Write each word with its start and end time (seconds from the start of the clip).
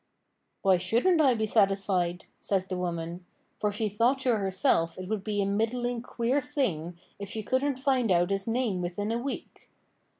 'Why 0.63 0.77
shouldn't 0.77 1.21
I 1.21 1.35
be 1.35 1.45
satisfied?' 1.45 2.25
says 2.39 2.65
the 2.65 2.75
woman; 2.75 3.23
for 3.59 3.71
she 3.71 3.87
thought 3.87 4.17
to 4.21 4.35
herself 4.37 4.97
it 4.97 5.07
would 5.07 5.23
be 5.23 5.43
a 5.43 5.45
middling 5.45 6.01
queer 6.01 6.41
thing 6.41 6.97
if 7.19 7.29
she 7.29 7.43
couldn't 7.43 7.77
find 7.77 8.11
out 8.11 8.31
his 8.31 8.47
name 8.47 8.81
within 8.81 9.11
a 9.11 9.19
week. 9.19 9.69